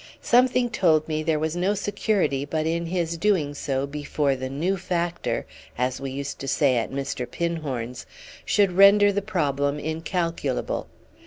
[0.23, 4.75] Something told me there was no security but in his doing so before the new
[4.75, 5.45] factor,
[5.77, 7.29] as we used to say at Mr.
[7.29, 8.07] Pinhorn's,
[8.43, 10.87] should render the problem incalculable.